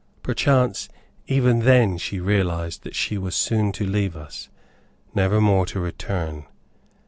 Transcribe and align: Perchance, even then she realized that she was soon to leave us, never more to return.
Perchance, 0.23 0.89
even 1.27 1.59
then 1.59 1.95
she 1.99 2.19
realized 2.19 2.81
that 2.81 2.95
she 2.95 3.19
was 3.19 3.35
soon 3.35 3.71
to 3.73 3.85
leave 3.85 4.15
us, 4.15 4.49
never 5.13 5.39
more 5.39 5.67
to 5.67 5.79
return. 5.79 6.47